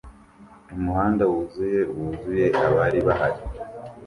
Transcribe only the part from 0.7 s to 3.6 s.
Umuhanda wuzuye wuzuye abari bahari